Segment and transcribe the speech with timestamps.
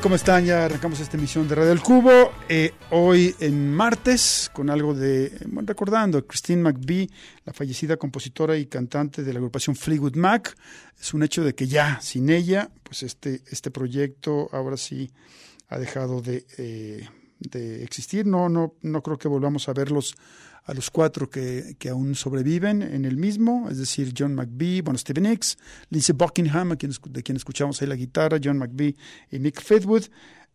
[0.00, 0.44] ¿Cómo están?
[0.44, 2.32] Ya arrancamos esta emisión de Radio El Cubo.
[2.48, 5.32] Eh, hoy en martes, con algo de.
[5.46, 7.08] Bueno, recordando Christine McVie,
[7.44, 10.54] la fallecida compositora y cantante de la agrupación Fleetwood Mac.
[11.00, 15.10] Es un hecho de que ya, sin ella, pues este, este proyecto ahora sí
[15.68, 17.08] ha dejado de, eh,
[17.38, 18.26] de existir.
[18.26, 20.14] No, no, no creo que volvamos a verlos
[20.64, 24.98] a los cuatro que, que, aún sobreviven en el mismo, es decir, John McBee, bueno,
[24.98, 25.58] Stephen Hicks,
[25.90, 28.96] Lindsey Buckingham, de quien escuchamos ahí la guitarra, John McBee
[29.30, 30.04] y Mick Fedwood.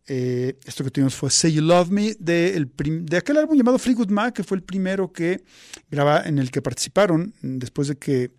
[0.06, 2.72] Eh, esto que tuvimos fue Say You Love Me, de, el
[3.06, 5.44] de aquel álbum llamado Fleetwood Mac, que fue el primero que
[5.88, 8.32] graba, en el que participaron después de que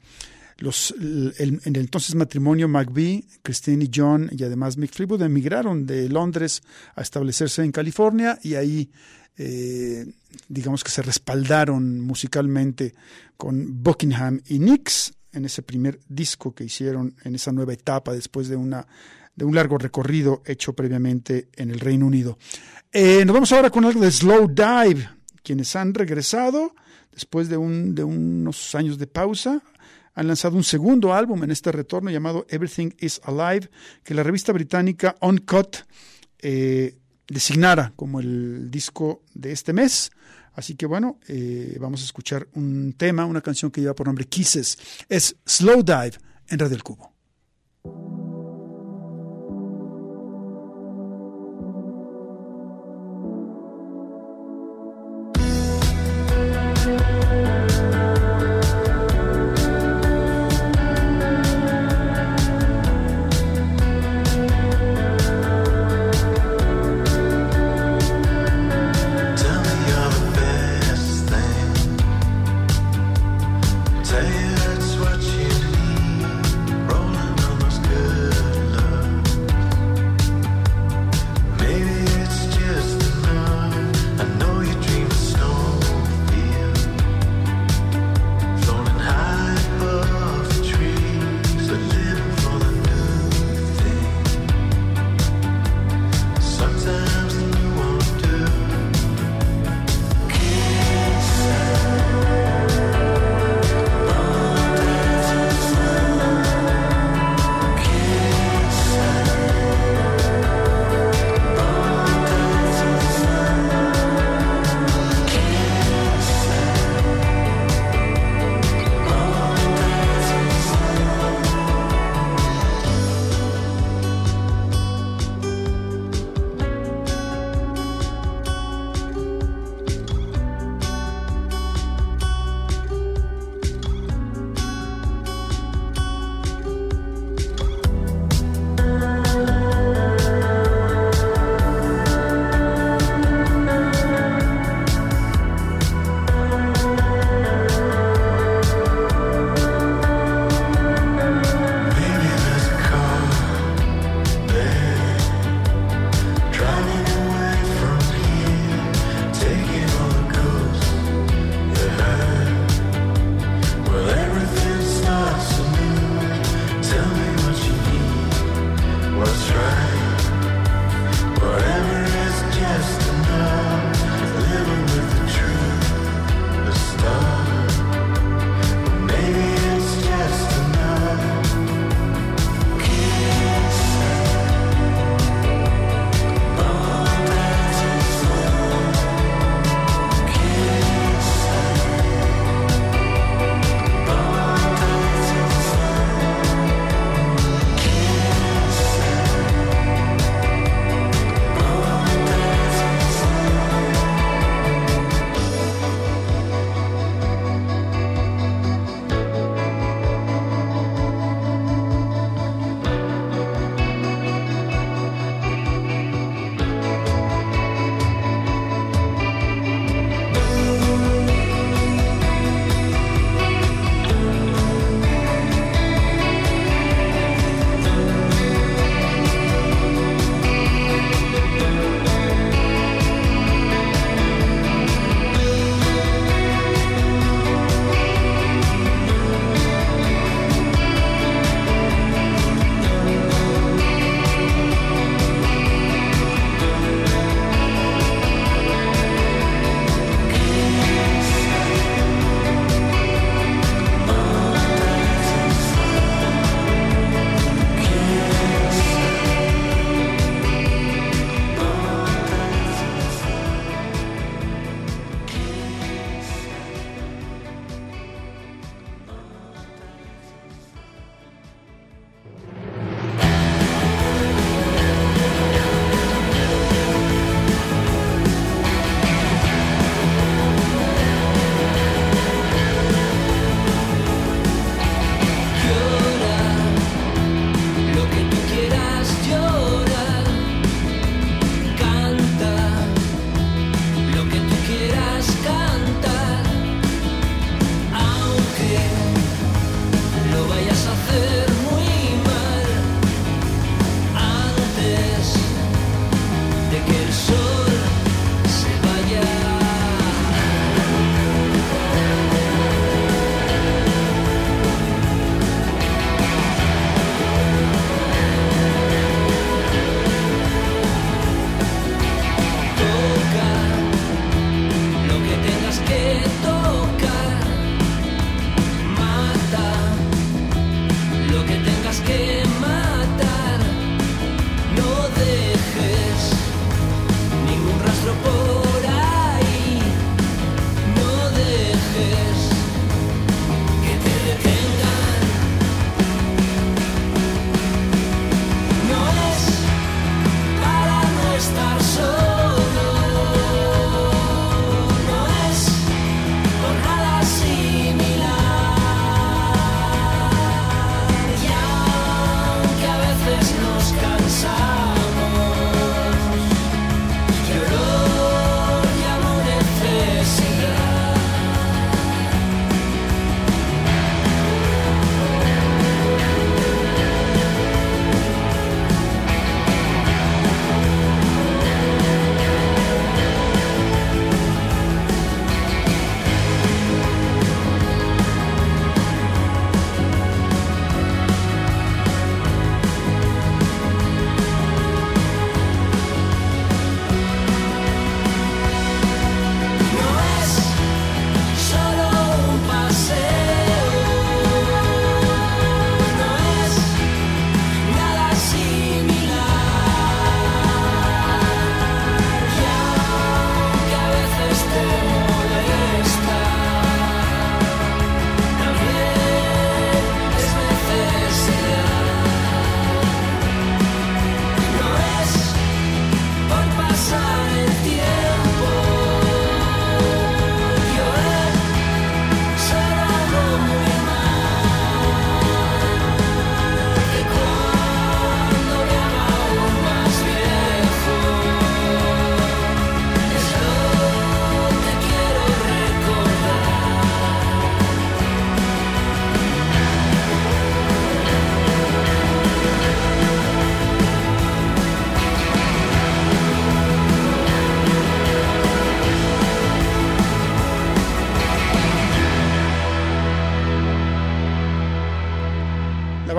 [0.58, 5.86] los, el, en el entonces matrimonio McBee, Christine y John, y además Mick Fleetwood, emigraron
[5.86, 6.62] de Londres
[6.96, 8.92] a establecerse en California y ahí,
[9.38, 10.06] eh,
[10.48, 12.94] digamos que se respaldaron musicalmente
[13.38, 18.50] con Buckingham y Nix en ese primer disco que hicieron en esa nueva etapa después
[18.50, 18.86] de una
[19.36, 22.38] de un largo recorrido hecho previamente en el Reino Unido.
[22.92, 25.10] Eh, nos vamos ahora con algo de Slow Dive,
[25.42, 26.76] quienes han regresado
[27.12, 29.64] después de, de unos años de pausa.
[30.14, 33.70] Han lanzado un segundo álbum en este retorno llamado Everything is Alive,
[34.04, 35.78] que la revista británica Uncut
[36.40, 36.98] eh,
[37.32, 40.12] designara como el disco de este mes.
[40.54, 44.26] Así que bueno, eh, vamos a escuchar un tema, una canción que lleva por nombre
[44.26, 44.78] Kisses.
[45.08, 46.14] Es Slow Dive
[46.48, 47.12] en Red del Cubo.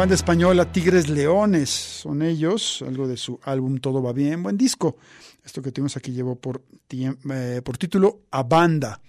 [0.03, 4.97] Banda española Tigres Leones, son ellos, algo de su álbum Todo va bien, buen disco.
[5.45, 9.01] Esto que tuvimos aquí llevó por, eh, por título A Banda.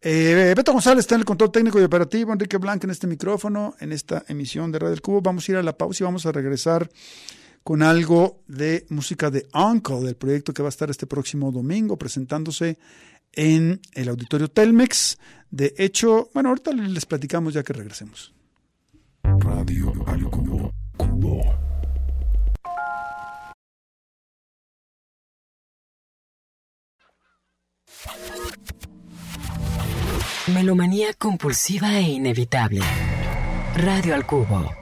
[0.00, 3.74] Eh, Beto González está en el control técnico y operativo, Enrique Blanco en este micrófono,
[3.80, 5.20] en esta emisión de Radio del Cubo.
[5.20, 6.88] Vamos a ir a la pausa y vamos a regresar
[7.64, 11.96] con algo de música de Uncle, del proyecto que va a estar este próximo domingo
[11.96, 12.78] presentándose
[13.32, 15.18] en el auditorio Telmex.
[15.50, 18.32] De hecho, bueno, ahorita les platicamos ya que regresemos.
[19.22, 20.72] Radio al Cubo.
[20.96, 21.40] Cubo.
[30.48, 32.82] Melomanía compulsiva e inevitable.
[33.76, 34.79] Radio al Cubo.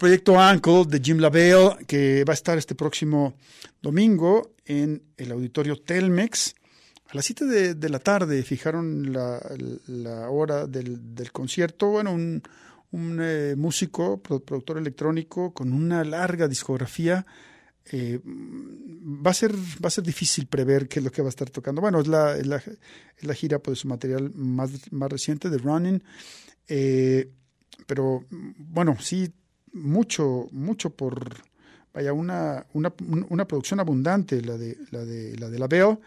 [0.00, 3.34] Proyecto Uncle de Jim LaVale, que va a estar este próximo
[3.82, 6.54] domingo en el auditorio Telmex.
[7.10, 11.88] A las 7 de, la tarde fijaron la, hora del, concierto.
[11.88, 12.42] Bueno, un,
[13.20, 17.26] eh, músico, productor electrónico con una larga discografía.
[17.92, 21.30] Eh, va, a ser, va a ser difícil prever qué es lo que va a
[21.36, 21.82] estar tocando.
[21.82, 26.02] Bueno, es la, es la, gira por su material más, más reciente, de Running.
[26.68, 27.30] Eh,
[27.86, 29.30] pero bueno, sí
[29.72, 31.42] mucho, mucho por
[31.92, 32.92] vaya una, una,
[33.28, 35.98] una, producción abundante la de la de la de la Bell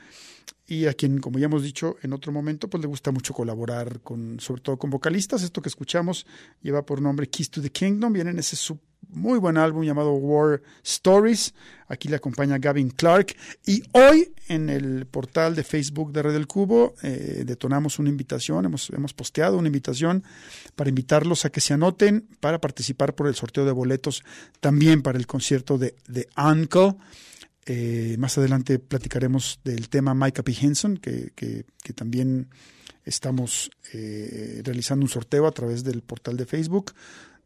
[0.66, 4.00] y a quien como ya hemos dicho en otro momento pues le gusta mucho colaborar
[4.02, 6.26] con sobre todo con vocalistas esto que escuchamos
[6.62, 8.80] lleva por nombre Keys to the Kingdom viene en ese sub
[9.10, 11.54] muy buen álbum llamado War Stories.
[11.88, 13.36] Aquí le acompaña Gavin Clark.
[13.66, 18.66] Y hoy en el portal de Facebook de Red del Cubo eh, detonamos una invitación,
[18.66, 20.24] hemos, hemos posteado una invitación
[20.76, 24.24] para invitarlos a que se anoten para participar por el sorteo de boletos
[24.60, 26.96] también para el concierto de, de Uncle.
[27.66, 30.56] Eh, más adelante platicaremos del tema Micah P.
[30.60, 32.50] Henson, que, que, también
[33.06, 36.94] estamos eh, realizando un sorteo a través del portal de Facebook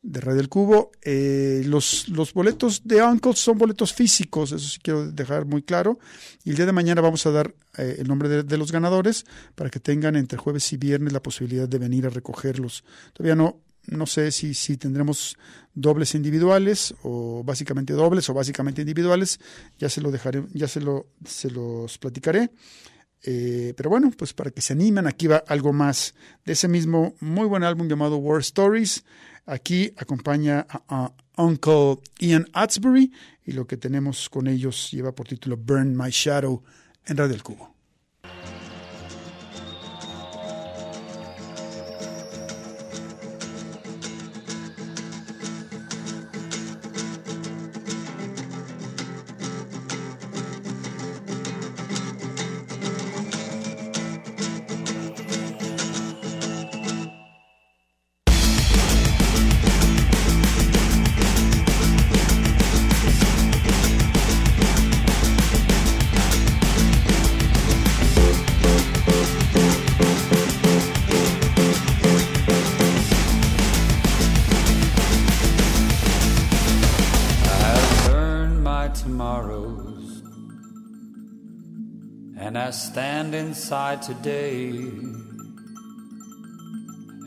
[0.02, 0.92] de Red del Cubo.
[1.02, 6.00] Eh, los, los boletos de Uncle son boletos físicos, eso sí quiero dejar muy claro.
[6.44, 9.26] Y el día de mañana vamos a dar eh, el nombre de, los ganadores
[9.56, 12.84] para que tengan entre jueves y viernes la posibilidad de venir a recogerlos.
[13.14, 15.38] Todavía no, no sé si, si tendremos
[15.74, 19.40] dobles individuales o básicamente dobles o básicamente individuales.
[19.78, 22.52] Ya se lo dejaré, ya se, lo, se los platicaré.
[23.24, 26.14] Eh, pero bueno, pues para que se animen, aquí va algo más
[26.46, 29.04] de ese mismo muy buen álbum llamado War Stories.
[29.46, 33.14] Aquí acompaña a, Uncle Ian Atsbury
[33.46, 36.64] y lo que tenemos con ellos lleva por título Burn My Shadow
[37.06, 37.77] en Radio del Cubo.
[82.72, 84.82] Stand inside today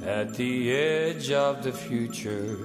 [0.05, 2.57] at the edge of the future,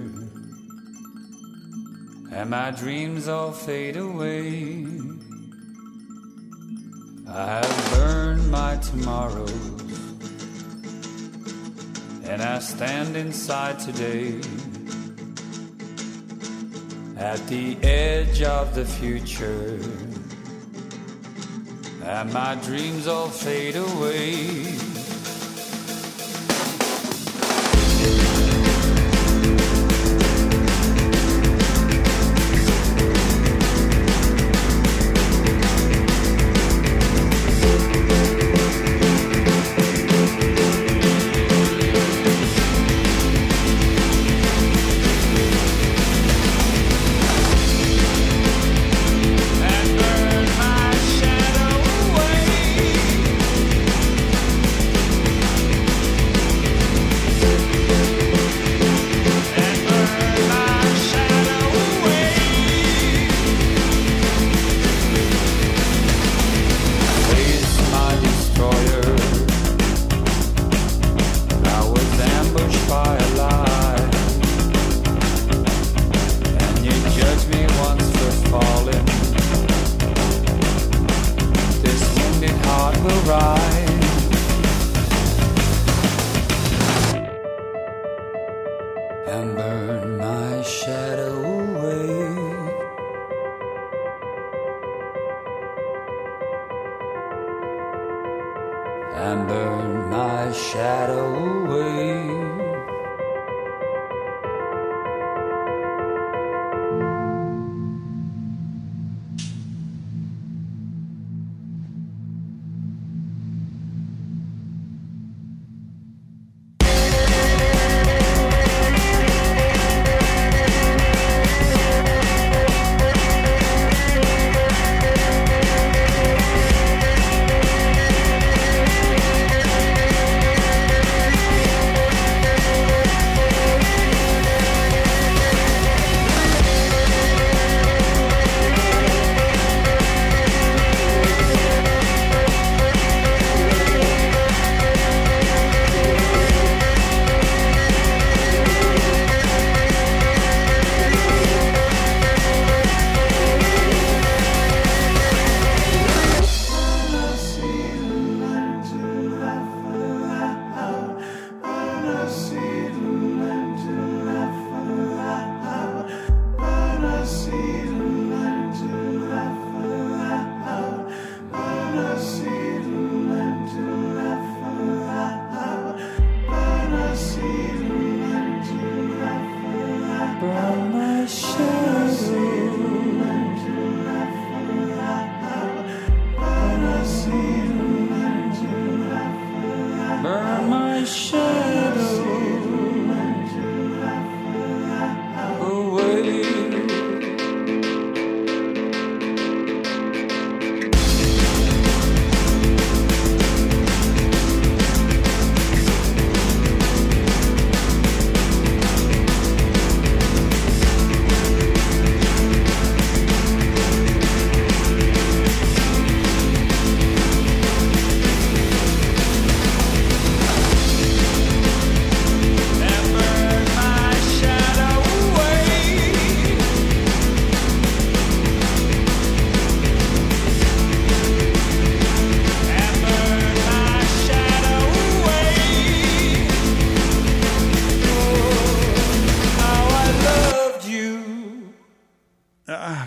[2.31, 4.87] and my dreams all fade away.
[7.27, 9.51] I have burned my tomorrows,
[12.25, 14.41] and I stand inside today
[17.17, 19.79] at the edge of the future
[22.05, 24.94] and my dreams all fade away.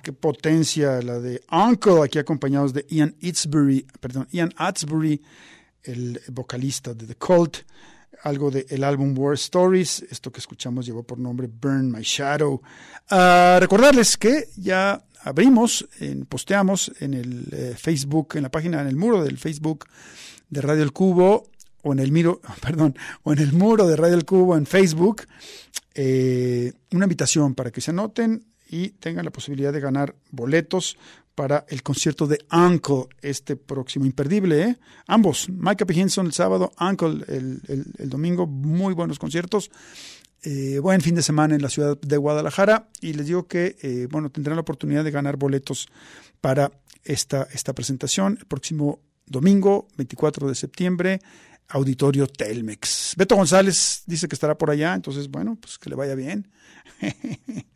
[0.01, 5.23] Potencia la de Uncle, aquí acompañados de Ian Atsbury, perdón, Ian Atsbury,
[5.83, 7.59] el vocalista de The Cult,
[8.23, 12.61] algo del el álbum War Stories, esto que escuchamos llevó por nombre Burn My Shadow.
[13.11, 15.87] Uh, recordarles que ya abrimos,
[16.29, 19.87] posteamos en el eh, Facebook, en la página, en el muro del Facebook
[20.49, 21.49] de Radio El Cubo,
[21.83, 25.23] o en el miro, perdón, o en el muro de Radio El Cubo en Facebook,
[25.95, 30.97] eh, una invitación para que se anoten y tengan la posibilidad de ganar boletos
[31.35, 34.63] para el concierto de Uncle este próximo imperdible.
[34.63, 34.77] ¿eh?
[35.07, 36.01] Ambos, Mike P.
[36.01, 37.63] Henson el sábado, Uncle el,
[37.99, 39.71] el, domingo, muy buenos conciertos.
[40.43, 44.07] Eh, buen fin de semana en la ciudad de Guadalajara y les digo que eh,
[44.09, 45.89] bueno tendrán la oportunidad de ganar boletos
[46.41, 46.71] para
[47.03, 51.21] esta, esta presentación el próximo domingo 24 de septiembre
[51.69, 53.15] Auditorio Telmex.
[53.17, 56.49] Beto González dice que estará por allá, entonces bueno, pues que le vaya bien.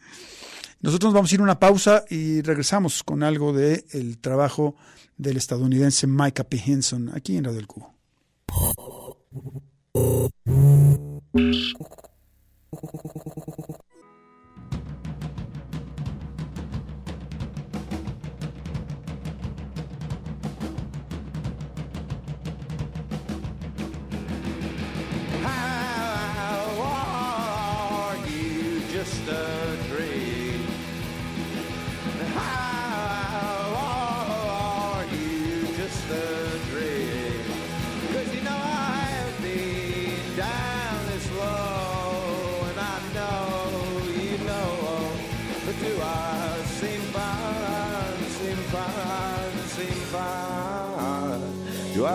[0.83, 4.75] Nosotros vamos a ir a una pausa y regresamos con algo del el trabajo
[5.17, 6.61] del estadounidense Micah P.
[6.67, 7.95] Henson aquí en Radio del Cubo.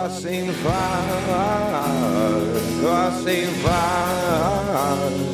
[0.08, 1.92] Assim sem falar,
[3.22, 5.27] sem falar.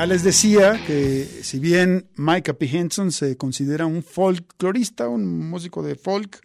[0.00, 2.64] Ya les decía que si bien Micah P.
[2.64, 6.40] Henson se considera un folklorista, un músico de folk,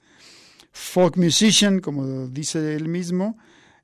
[0.74, 3.38] folk musician, como dice él mismo,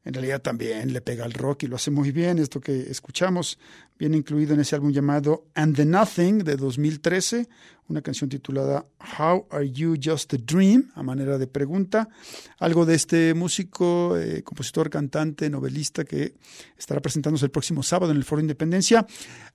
[0.03, 2.39] en realidad también le pega al rock y lo hace muy bien.
[2.39, 3.59] Esto que escuchamos
[3.99, 7.47] viene incluido en ese álbum llamado And the Nothing de 2013,
[7.87, 8.85] una canción titulada
[9.19, 12.09] How Are You Just a Dream, a manera de pregunta.
[12.57, 16.33] Algo de este músico, eh, compositor, cantante, novelista que
[16.77, 19.05] estará presentándose el próximo sábado en el Foro Independencia.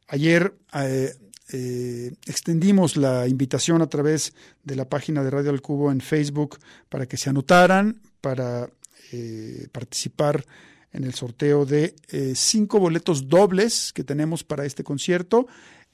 [0.07, 1.13] Ayer eh,
[1.53, 4.33] eh, extendimos la invitación a través
[4.63, 8.69] de la página de Radio al Cubo en Facebook para que se anotaran para
[9.13, 10.45] eh, participar
[10.93, 15.47] en el sorteo de eh, cinco boletos dobles que tenemos para este concierto.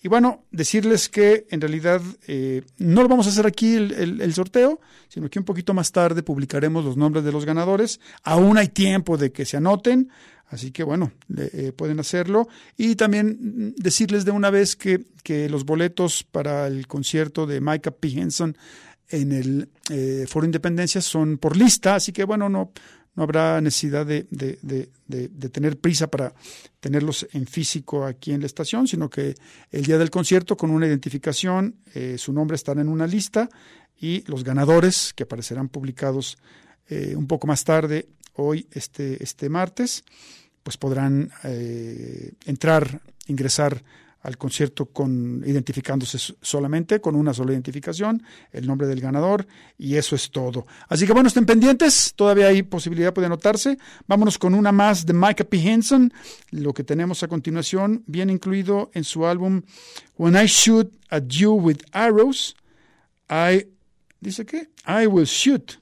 [0.03, 4.81] Y bueno, decirles que en realidad eh, no lo vamos a hacer aquí el, sorteo,
[5.09, 8.01] sino que un poquito más tarde publicaremos los nombres de los ganadores.
[8.23, 10.09] Aún hay tiempo de que se anoten,
[10.47, 11.13] así que bueno,
[11.77, 12.49] pueden hacerlo.
[12.77, 17.93] Y también decirles de una vez que, que los boletos para el concierto de Micah
[17.93, 18.09] P.
[18.09, 18.57] Henson
[19.09, 19.69] en el
[20.27, 22.73] Foro Independencia son por lista, así que bueno, no,
[23.15, 24.25] no habrá necesidad de,
[25.53, 26.35] tener prisa para
[26.81, 29.35] tenerlos en físico aquí en la estación, sino que
[29.71, 33.49] el día del concierto con una identificación, eh, su nombre estará en una lista
[34.01, 36.39] y los ganadores que aparecerán publicados
[36.89, 40.05] eh, un poco más tarde, hoy, este, este martes,
[40.63, 43.83] pues podrán eh, entrar, ingresar
[44.23, 50.15] al concierto con identificándose solamente con una sola identificación, el nombre del ganador y eso
[50.15, 50.67] es todo.
[50.89, 53.79] Así que bueno, estén pendientes, todavía hay posibilidad de anotarse.
[54.07, 55.59] Vámonos con una más de Micah P.
[55.59, 56.13] Henson.
[56.51, 59.63] Lo que tenemos a continuación viene incluido en su álbum
[60.17, 62.55] When I Shoot at You with Arrows,
[63.29, 63.67] I
[64.21, 65.79] dice que I will shoot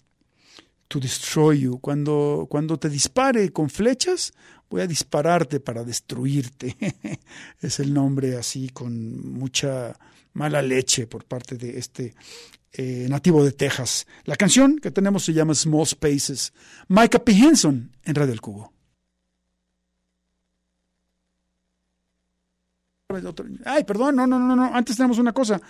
[0.89, 1.79] to destroy you.
[1.79, 4.33] Cuando cuando te dispare con flechas,
[4.71, 6.77] voy a dispararte para destruirte.
[7.61, 9.99] es el nombre así con mucha
[10.33, 12.15] mala leche por parte de este
[12.73, 14.07] eh, nativo de Texas.
[14.25, 16.53] La canción que tenemos se llama Small Spaces.
[16.89, 17.33] Micah P.
[17.33, 18.73] Henson en Radio El Cubo.
[23.65, 25.61] Ay, perdón, no, no, no, no, antes tenemos una cosa.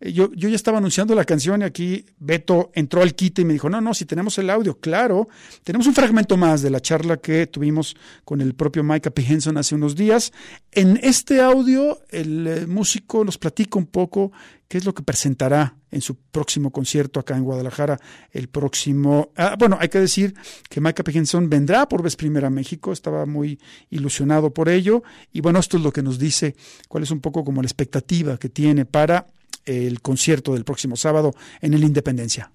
[0.00, 3.44] Eh, yo, yo ya estaba anunciando la canción y aquí Beto entró al kit y
[3.44, 5.28] me dijo, no, no, si tenemos el audio, claro.
[5.62, 9.24] Tenemos un fragmento más de la charla que tuvimos con el propio Micah P.
[9.26, 10.32] Henson hace unos días.
[10.72, 14.32] En este audio, el eh, músico nos platica un poco
[14.68, 17.98] qué es lo que presentará en su próximo concierto acá en Guadalajara
[18.32, 19.30] el próximo...
[19.36, 20.34] Ah, bueno, hay que decir
[20.68, 25.02] que Micah Henson vendrá por vez primera a México, estaba muy ilusionado por ello
[25.32, 26.56] y bueno, esto es lo que nos dice
[26.88, 29.26] cuál es un poco como la expectativa que tiene para
[29.64, 32.50] el concierto del próximo sábado en el Independencia.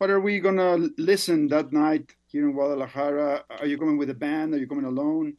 [0.00, 3.44] What are we gonna listen that night here in Guadalajara?
[3.48, 4.54] Are you coming with a band?
[4.54, 5.36] Are you coming alone?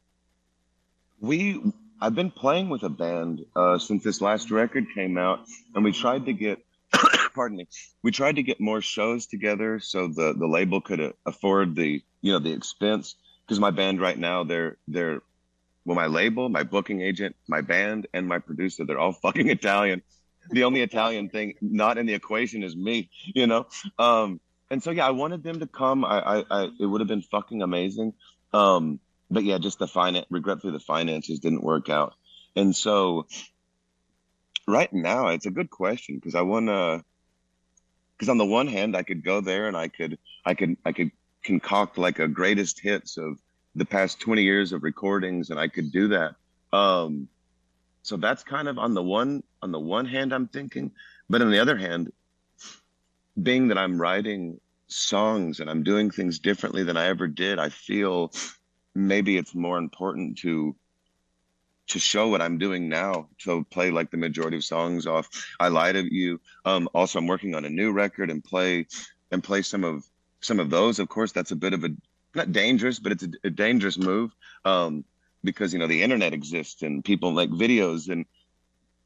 [1.20, 1.60] We
[2.02, 5.92] I've been playing with a band uh, since this last record came out, and we
[5.92, 6.58] tried to get,
[7.36, 7.68] pardon me,
[8.02, 12.02] we tried to get more shows together so the the label could uh, afford the
[12.22, 13.16] you know the expense.
[13.46, 15.22] Because my band right now, they're they're
[15.86, 20.02] well, my label, my booking agent, my band, and my producer, they're all fucking Italian.
[20.50, 23.68] The only Italian thing not in the equation is me, you know.
[24.00, 24.40] Um,
[24.72, 26.04] and so yeah, I wanted them to come.
[26.04, 28.14] I, I, I it would have been fucking amazing.
[28.54, 29.00] Um,
[29.32, 32.13] but yeah, just the finance, regretfully, the finances didn't work out.
[32.56, 33.28] And so
[34.67, 37.04] right now, it's a good question because I want to,
[38.17, 40.91] because on the one hand, I could go there and I could, I could, I
[40.91, 41.12] could
[41.44, 43.39] concoct like a greatest hits of
[43.74, 46.36] the past 20 years of recordings and I could do that.
[46.74, 47.30] Um,
[48.04, 50.91] so that's kind of on the one, on the one hand, I'm thinking,
[51.30, 52.12] but on the other hand,
[53.41, 57.70] being that I'm writing songs and I'm doing things differently than I ever did, I
[57.70, 58.34] feel
[58.95, 60.75] maybe it's more important to
[61.88, 63.27] to show what I'm doing now.
[63.39, 66.39] To play like the majority of songs off I lied to you.
[66.65, 68.88] Um also I'm working on a new record and play
[69.32, 70.06] and play some of
[70.41, 70.99] some of those.
[70.99, 71.89] Of course that's a bit of a
[72.36, 74.32] not dangerous but it's a, a dangerous move
[74.63, 75.04] um
[75.43, 78.25] because you know the internet exists and people like videos and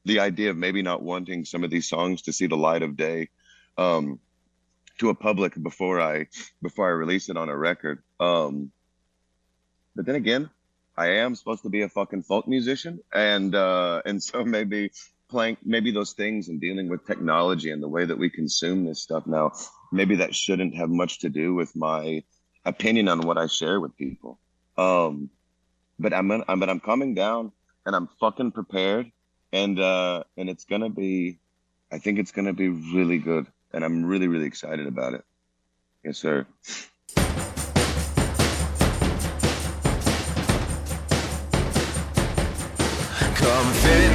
[0.03, 2.95] the idea of maybe not wanting some of these songs to see the light of
[2.95, 3.29] day
[3.77, 4.19] um
[4.99, 6.27] to a public before I
[6.61, 8.03] before I release it on a record.
[8.19, 8.71] Um
[9.95, 10.49] but then again,
[10.97, 14.91] I am supposed to be a fucking folk musician, and uh, and so maybe
[15.29, 19.01] playing maybe those things and dealing with technology and the way that we consume this
[19.01, 19.51] stuff now,
[19.91, 22.23] maybe that shouldn't have much to do with my
[22.63, 24.39] opinion on what I share with people.
[24.77, 25.29] Um,
[25.99, 27.51] but I'm I'm but I'm coming down
[27.85, 29.11] and I'm fucking prepared,
[29.51, 31.39] and uh, and it's gonna be,
[31.91, 35.23] I think it's gonna be really good, and I'm really really excited about it.
[36.03, 36.45] Yes, sir.
[43.45, 44.14] Come fit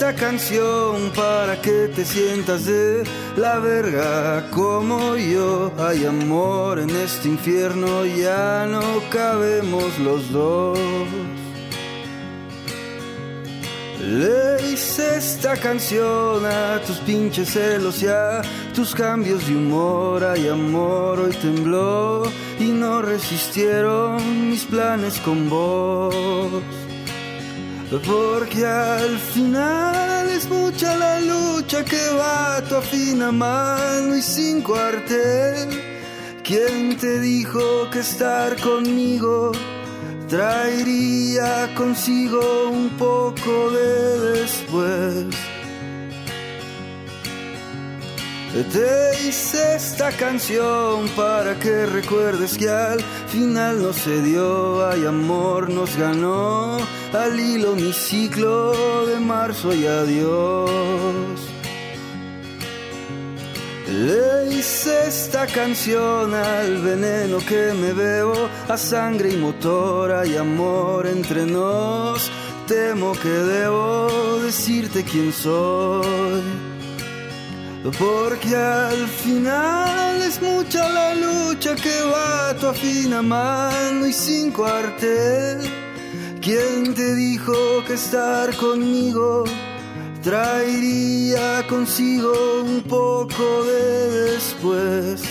[0.00, 3.04] esta canción para que te sientas de
[3.36, 5.70] la verga como yo.
[5.76, 8.80] Hay amor en este infierno, ya no
[9.10, 10.78] cabemos los dos.
[14.02, 18.40] Le hice esta canción a tus pinches celos y a
[18.74, 20.24] tus cambios de humor.
[20.24, 22.22] Hay amor, hoy tembló
[22.58, 26.79] y no resistieron mis planes con vos.
[27.90, 34.62] Porque al final es mucha la lucha que va a tu afina mano y sin
[34.62, 35.68] cuartel.
[36.44, 39.50] ¿Quién te dijo que estar conmigo
[40.28, 45.49] traería consigo un poco de después?
[48.52, 55.70] Te hice esta canción para que recuerdes que al final no se dio, hay amor,
[55.70, 56.78] nos ganó
[57.12, 60.68] al hilo mi ciclo de marzo y adiós.
[63.88, 71.06] Le hice esta canción al veneno que me bebo, a sangre y motor, hay amor
[71.06, 72.28] entre nos.
[72.66, 76.79] Temo que debo decirte quién soy.
[77.82, 84.52] Porque al final es mucha la lucha que va a tu afina mano y sin
[84.52, 85.58] cuartel.
[86.42, 89.44] ¿Quién te dijo que estar conmigo
[90.22, 95.22] traería consigo un poco de después?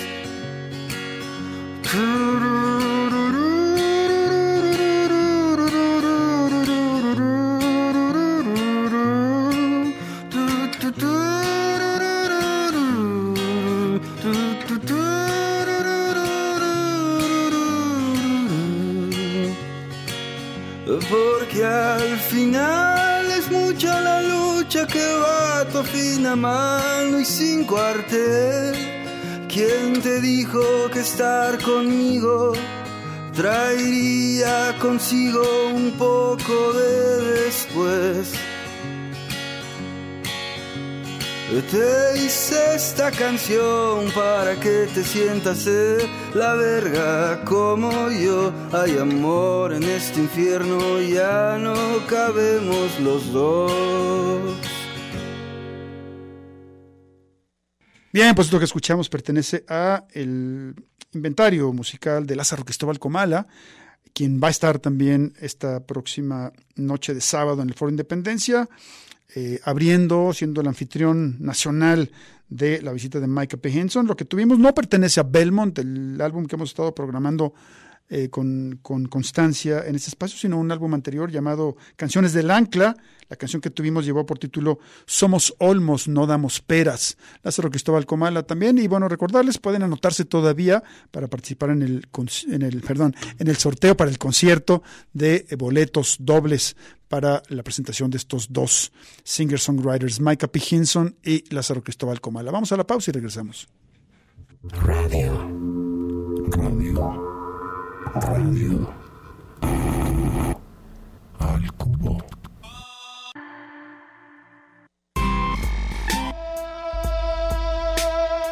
[24.70, 28.76] Lucha que va tu fina mano y sin cuartel.
[29.47, 30.61] ¿Quién te dijo
[30.93, 32.53] que estar conmigo
[33.34, 35.41] traería consigo
[35.74, 38.49] un poco de después?
[41.50, 48.54] Te hice esta canción para que te sientas de la verga como yo.
[48.72, 51.74] Hay amor en este infierno, ya no
[52.08, 54.58] cabemos los dos.
[58.14, 60.76] Bien, pues lo que escuchamos pertenece a el
[61.14, 63.47] inventario musical de Lázaro Cristóbal Comala,
[64.14, 68.70] quien va a estar también esta próxima noche de sábado en el Foro Independencia
[69.36, 72.11] eh, abriendo, siendo el anfitrión nacional
[72.49, 73.69] de la visita de Micah P.
[73.69, 74.07] Henson.
[74.07, 77.53] Lo que tuvimos no pertenece a Belmont, el álbum que hemos estado programando
[78.10, 82.95] eh, con, con, constancia en este espacio, sino un álbum anterior llamado Canciones del Ancla.
[83.30, 87.18] La canción que tuvimos llevó por título Somos Olmos, no damos peras.
[87.43, 88.80] Lázaro Cristóbal Comala también.
[88.80, 90.82] Y bueno, recordarles, pueden anotarse todavía
[91.12, 92.07] para participar en el,
[92.47, 94.82] en el, perdón, en el sorteo para el concierto
[95.14, 96.76] de boletos dobles
[97.10, 98.91] para la presentación de estos dos
[99.24, 100.62] singer-songwriters, Micah P.
[100.72, 102.51] Hinson y Lázaro Cristóbal Comala.
[102.51, 103.68] Vamos a la pausa y regresamos.
[104.64, 105.47] Radio.
[106.49, 107.28] Radio.
[108.16, 108.91] Radio.
[111.39, 112.18] Al cubo.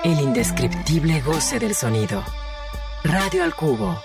[0.03, 2.24] El indescriptible goce del sonido.
[3.03, 3.97] Radio al cubo.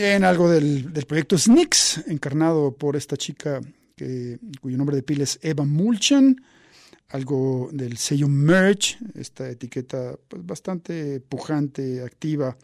[0.00, 3.60] Bien, algo del, del proyecto Snicks, encarnado por esta chica
[3.94, 6.42] que, cuyo nombre de pila es Eva Mulchan,
[7.10, 12.56] algo del sello Merge, esta etiqueta pues, bastante pujante, activa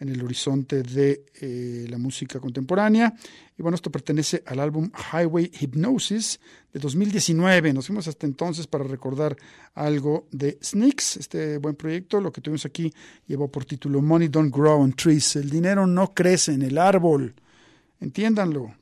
[0.00, 3.14] en el horizonte de eh, la música contemporánea.
[3.58, 6.40] Y bueno, esto pertenece al álbum Highway Hypnosis
[6.72, 7.74] de 2019.
[7.74, 9.36] Nos fuimos hasta entonces para recordar
[9.74, 12.20] algo de Sneaks, este buen proyecto.
[12.20, 12.90] Lo que tuvimos aquí
[13.26, 15.36] llevó por título Money Don't Grow on Trees.
[15.36, 17.34] El dinero no crece en el árbol.
[18.00, 18.74] Entiéndanlo.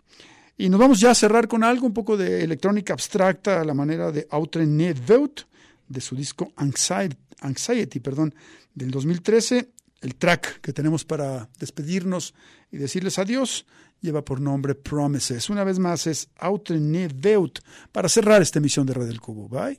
[0.61, 3.74] Y nos vamos ya a cerrar con algo un poco de electrónica abstracta a la
[3.74, 5.46] manera de Outre Veut,
[5.86, 8.34] de su disco Anxiety, perdón,
[8.74, 9.70] del 2013.
[10.00, 12.34] El track que tenemos para despedirnos
[12.72, 13.66] y decirles adiós
[14.00, 15.48] lleva por nombre Promises.
[15.48, 16.78] Una vez más es Outre
[17.14, 17.61] Veut
[17.92, 19.48] para cerrar esta emisión de Red del Cubo.
[19.48, 19.78] Bye.